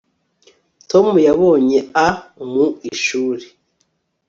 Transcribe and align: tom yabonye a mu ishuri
tom 0.89 1.07
yabonye 1.27 1.79
a 2.05 2.07
mu 2.51 2.65
ishuri 2.91 3.45